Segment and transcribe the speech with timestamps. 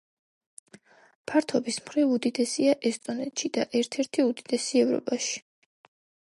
[1.31, 5.39] ფართობის მხრივ უდიდესია ესტონეთში და ერთ-ერთი უდიდესი ევროპაში.